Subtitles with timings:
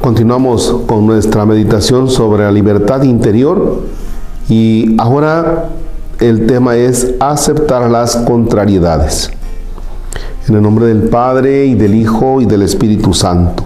[0.00, 3.82] Continuamos con nuestra meditación sobre la libertad interior
[4.48, 5.68] y ahora
[6.20, 9.30] el tema es aceptar las contrariedades.
[10.48, 13.64] En el nombre del Padre y del Hijo y del Espíritu Santo.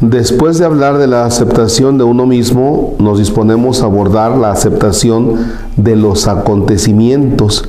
[0.00, 5.34] Después de hablar de la aceptación de uno mismo, nos disponemos a abordar la aceptación
[5.76, 7.68] de los acontecimientos.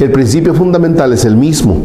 [0.00, 1.76] El principio fundamental es el mismo.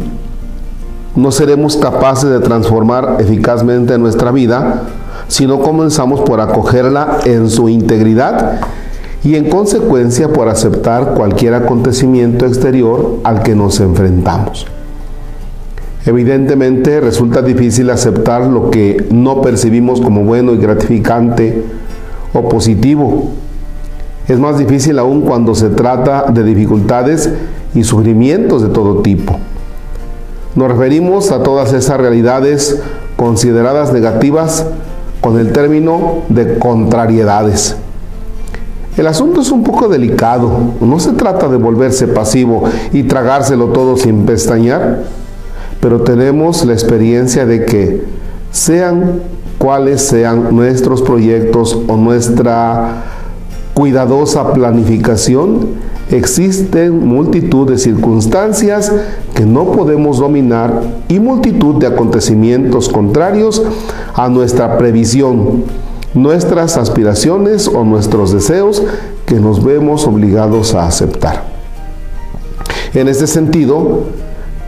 [1.16, 4.82] No seremos capaces de transformar eficazmente nuestra vida
[5.28, 8.60] si no comenzamos por acogerla en su integridad
[9.22, 14.66] y en consecuencia por aceptar cualquier acontecimiento exterior al que nos enfrentamos.
[16.04, 21.64] Evidentemente resulta difícil aceptar lo que no percibimos como bueno y gratificante
[22.34, 23.30] o positivo.
[24.28, 27.30] Es más difícil aún cuando se trata de dificultades
[27.74, 29.38] y sufrimientos de todo tipo.
[30.54, 32.80] Nos referimos a todas esas realidades
[33.16, 34.66] consideradas negativas
[35.20, 37.76] con el término de contrariedades.
[38.96, 40.50] El asunto es un poco delicado.
[40.80, 45.00] No se trata de volverse pasivo y tragárselo todo sin pestañear
[45.84, 48.04] pero tenemos la experiencia de que
[48.50, 49.20] sean
[49.58, 53.04] cuales sean nuestros proyectos o nuestra
[53.74, 55.66] cuidadosa planificación,
[56.10, 58.92] existen multitud de circunstancias
[59.34, 63.62] que no podemos dominar y multitud de acontecimientos contrarios
[64.14, 65.64] a nuestra previsión,
[66.12, 68.82] nuestras aspiraciones o nuestros deseos
[69.26, 71.44] que nos vemos obligados a aceptar.
[72.94, 74.04] En este sentido,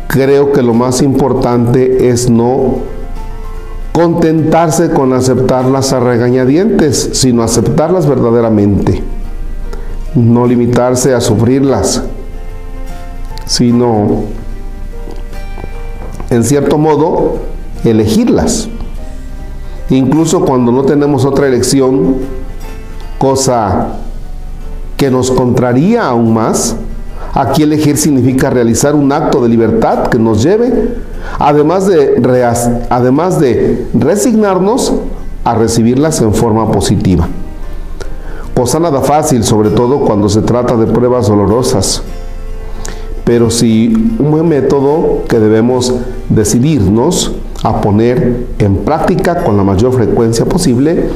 [0.09, 2.79] creo que lo más importante es no
[3.93, 9.03] contentarse con aceptarlas a regañadientes, sino aceptarlas verdaderamente.
[10.17, 12.03] No limitarse a sufrirlas,
[13.45, 14.25] sino,
[16.31, 17.37] en cierto modo,
[17.85, 18.69] elegirlas.
[19.91, 22.17] Incluso cuando no tenemos otra elección,
[23.19, 23.99] cosa
[24.97, 26.77] que nos contraría aún más,
[27.37, 30.95] Aquí elegir significa realizar un acto de libertad que nos lleve,
[31.39, 34.95] además de, además de resignarnos
[35.45, 37.29] a recibirlas en forma positiva.
[38.57, 42.03] Cosa nada fácil, sobre todo cuando se trata de pruebas dolorosas.
[43.25, 45.93] Pero sí un buen método que debemos
[46.29, 51.11] decidirnos a poner en práctica con la mayor frecuencia posible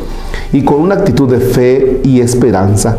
[0.53, 2.99] y con una actitud de fe y esperanza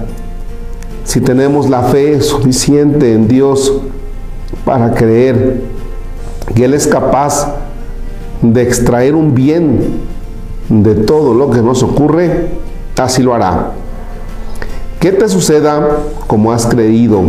[1.03, 3.73] si tenemos la fe suficiente en Dios
[4.63, 5.61] para creer
[6.55, 7.53] que Él es capaz
[8.41, 9.99] de extraer un bien
[10.69, 12.49] de todo lo que nos ocurre,
[12.97, 13.73] así lo hará.
[15.01, 15.97] Que te suceda
[16.27, 17.21] como has creído,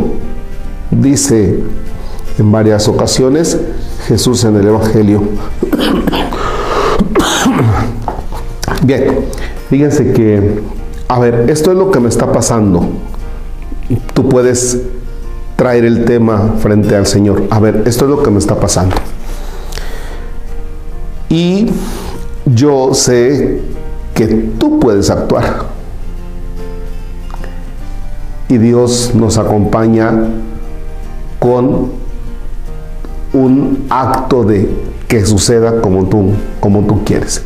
[0.92, 1.58] dice
[2.38, 3.58] en varias ocasiones
[4.06, 5.24] Jesús en el Evangelio.
[8.84, 9.26] Bien,
[9.68, 10.62] fíjense que,
[11.08, 12.86] a ver, esto es lo que me está pasando
[14.14, 14.80] tú puedes
[15.56, 17.44] traer el tema frente al Señor.
[17.50, 18.96] A ver, esto es lo que me está pasando.
[21.28, 21.70] Y
[22.46, 23.60] yo sé
[24.14, 24.26] que
[24.58, 25.71] tú puedes actuar.
[28.52, 30.12] Y Dios nos acompaña
[31.38, 31.90] con
[33.32, 34.68] un acto de
[35.08, 37.42] que suceda como tú, como tú quieres.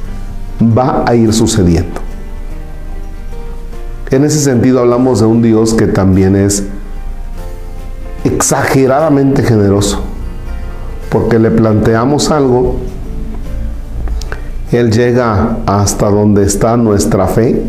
[0.61, 2.01] Va a ir sucediendo.
[4.11, 6.65] En ese sentido hablamos de un Dios que también es
[8.25, 10.01] exageradamente generoso,
[11.09, 12.79] porque le planteamos algo,
[14.73, 17.63] Él llega hasta donde está nuestra fe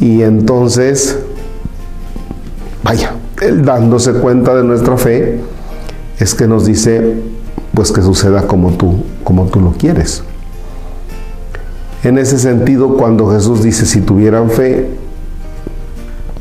[0.00, 1.18] y entonces,
[2.88, 3.12] vaya,
[3.42, 5.40] Él dándose cuenta de nuestra fe,
[6.18, 7.16] es que nos dice,
[7.74, 10.22] pues que suceda como tú, como tú lo quieres.
[12.02, 14.88] En ese sentido, cuando Jesús dice, si tuvieran fe,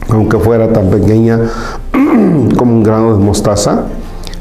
[0.07, 1.39] aunque fuera tan pequeña
[2.57, 3.87] como un grano de mostaza,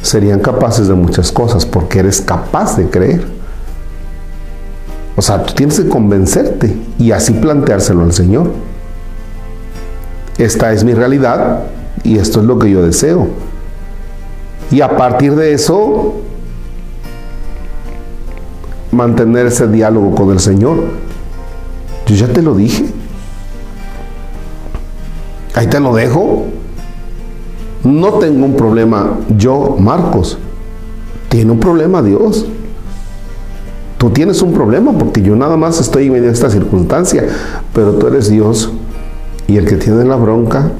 [0.00, 3.26] serían capaces de muchas cosas, porque eres capaz de creer.
[5.16, 8.52] O sea, tú tienes que convencerte y así planteárselo al Señor.
[10.38, 11.64] Esta es mi realidad
[12.04, 13.28] y esto es lo que yo deseo.
[14.70, 16.14] Y a partir de eso,
[18.92, 21.06] mantener ese diálogo con el Señor
[22.06, 22.86] yo ya te lo dije.
[25.54, 26.44] Ahí te lo dejo.
[27.82, 30.38] No tengo un problema yo, Marcos.
[31.28, 32.46] Tiene un problema Dios.
[33.98, 37.26] Tú tienes un problema porque yo nada más estoy en esta circunstancia,
[37.74, 38.70] pero tú eres Dios
[39.48, 40.70] y el que tiene la bronca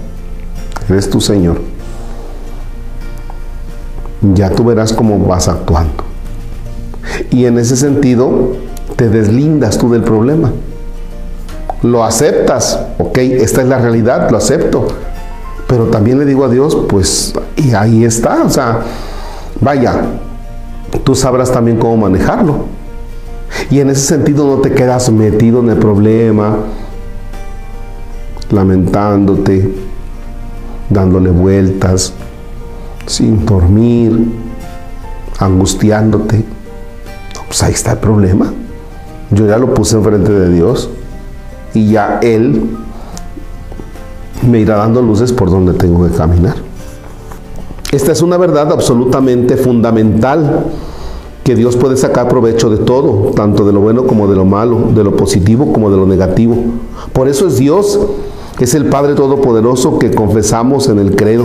[0.89, 1.61] eres tu Señor.
[4.35, 6.05] Ya tú verás cómo vas actuando.
[7.31, 8.57] Y en ese sentido,
[8.97, 10.53] te deslindas tú del problema.
[11.83, 14.89] Lo aceptas, ok, esta es la realidad, lo acepto.
[15.69, 18.81] Pero también le digo a Dios, pues, y ahí está, o sea,
[19.61, 20.01] vaya,
[21.05, 22.65] tú sabrás también cómo manejarlo.
[23.71, 26.59] Y en ese sentido no te quedas metido en el problema,
[28.51, 29.73] lamentándote,
[30.91, 32.13] dándole vueltas,
[33.07, 34.27] sin dormir,
[35.39, 36.45] angustiándote.
[37.47, 38.53] Pues ahí está el problema.
[39.31, 40.89] Yo ya lo puse enfrente de Dios
[41.75, 42.77] y ya Él
[44.49, 46.57] me irá dando luces por donde tengo que caminar.
[47.93, 50.67] Esta es una verdad absolutamente fundamental
[51.43, 54.91] que Dios puede sacar provecho de todo, tanto de lo bueno como de lo malo,
[54.95, 56.57] de lo positivo como de lo negativo.
[57.13, 57.99] Por eso es Dios,
[58.61, 61.45] es el Padre Todopoderoso que confesamos en el credo.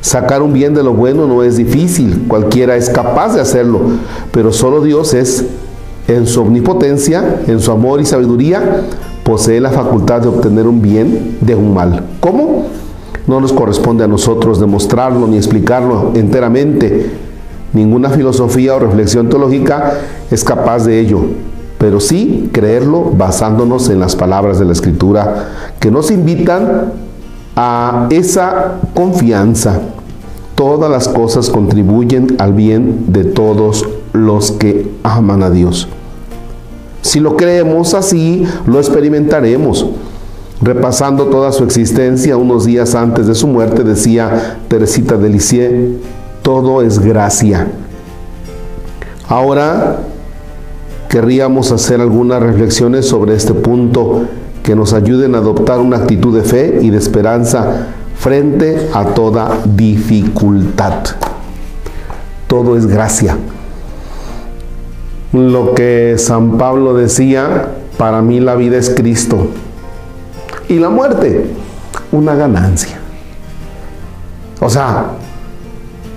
[0.00, 3.80] Sacar un bien de lo bueno no es difícil, cualquiera es capaz de hacerlo,
[4.30, 5.44] pero solo Dios es,
[6.08, 8.82] en su omnipotencia, en su amor y sabiduría,
[9.24, 12.04] posee la facultad de obtener un bien de un mal.
[12.20, 12.66] ¿Cómo?
[13.26, 17.10] No nos corresponde a nosotros demostrarlo ni explicarlo enteramente.
[17.72, 19.94] Ninguna filosofía o reflexión teológica
[20.30, 21.22] es capaz de ello,
[21.86, 26.94] pero sí creerlo basándonos en las palabras de la Escritura que nos invitan
[27.54, 29.78] a esa confianza.
[30.56, 35.86] Todas las cosas contribuyen al bien de todos los que aman a Dios.
[37.02, 39.86] Si lo creemos así, lo experimentaremos.
[40.60, 46.00] Repasando toda su existencia unos días antes de su muerte, decía Teresita de Lisieux,
[46.42, 47.68] todo es gracia.
[49.28, 50.00] Ahora
[51.08, 54.24] querríamos hacer algunas reflexiones sobre este punto
[54.62, 57.88] que nos ayuden a adoptar una actitud de fe y de esperanza
[58.18, 61.04] frente a toda dificultad.
[62.48, 63.36] Todo es gracia
[65.36, 67.68] lo que San Pablo decía,
[67.98, 69.48] para mí la vida es Cristo
[70.68, 71.46] y la muerte,
[72.12, 72.98] una ganancia.
[74.60, 75.12] O sea,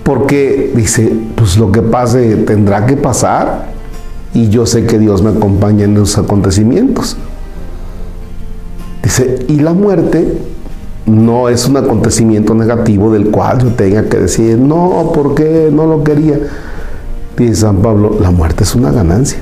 [0.02, 3.66] porque dice, pues lo que pase tendrá que pasar
[4.34, 7.16] y yo sé que Dios me acompaña en los acontecimientos.
[9.02, 10.38] Dice, y la muerte
[11.06, 16.04] no es un acontecimiento negativo del cual yo tenga que decir, no, porque no lo
[16.04, 16.38] quería.
[17.36, 19.38] Dice San Pablo, la muerte es una ganancia.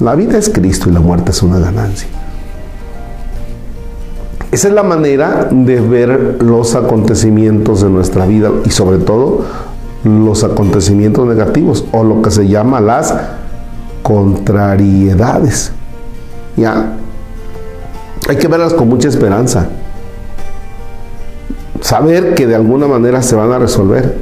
[0.00, 2.08] La vida es Cristo y la muerte es una ganancia.
[4.50, 9.44] Esa es la manera de ver los acontecimientos de nuestra vida y sobre todo
[10.04, 13.14] los acontecimientos negativos o lo que se llama las
[14.06, 15.72] contrariedades.
[16.56, 16.92] Ya,
[18.28, 19.66] hay que verlas con mucha esperanza.
[21.80, 24.16] Saber que de alguna manera se van a resolver.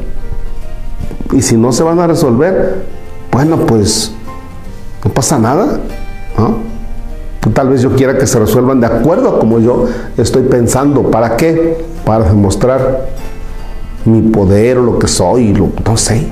[1.32, 2.86] Y si no se van a resolver,
[3.30, 4.14] bueno, pues
[5.04, 5.80] no pasa nada,
[7.52, 9.86] Tal vez yo quiera que se resuelvan de acuerdo a como yo
[10.16, 11.10] estoy pensando.
[11.10, 11.84] ¿Para qué?
[12.04, 13.06] Para demostrar
[14.06, 16.26] mi poder o lo que soy, lo, no sé.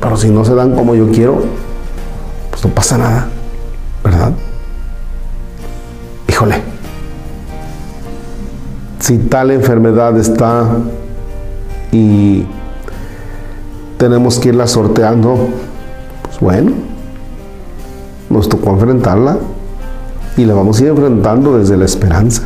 [0.00, 1.42] Pero si no se dan como yo quiero,
[2.60, 3.26] pues no pasa nada,
[4.04, 4.32] ¿verdad?
[6.28, 6.56] Híjole,
[8.98, 10.66] si tal enfermedad está
[11.90, 12.44] y
[13.96, 15.48] tenemos que irla sorteando,
[16.40, 16.72] bueno,
[18.28, 19.38] nos tocó enfrentarla
[20.36, 22.42] y la vamos a ir enfrentando desde la esperanza.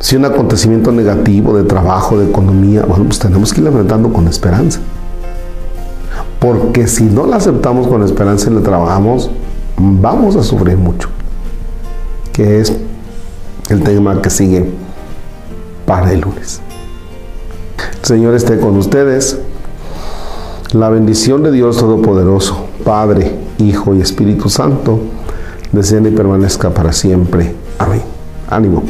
[0.00, 4.26] Si un acontecimiento negativo de trabajo, de economía, bueno, pues tenemos que ir enfrentando con
[4.26, 4.80] esperanza.
[6.42, 9.30] Porque si no la aceptamos con esperanza y la trabajamos,
[9.78, 11.08] vamos a sufrir mucho.
[12.32, 12.76] Que es
[13.68, 14.68] el tema que sigue
[15.86, 16.60] para el lunes.
[18.00, 19.38] El Señor esté con ustedes.
[20.72, 24.98] La bendición de Dios Todopoderoso, Padre, Hijo y Espíritu Santo,
[25.70, 27.54] descienda y permanezca para siempre.
[27.78, 28.02] Amén.
[28.50, 28.82] Ánimo.